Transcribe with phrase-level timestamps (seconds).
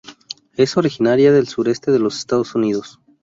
[0.55, 2.99] Es originaria del sureste de los Estados Unidos.